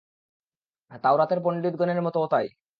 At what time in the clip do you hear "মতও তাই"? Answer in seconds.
2.01-2.47